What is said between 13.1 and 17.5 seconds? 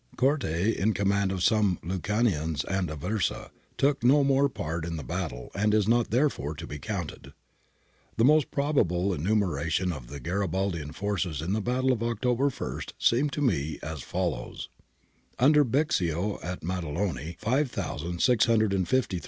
to me as follows:— Under Bixio at Maddaloni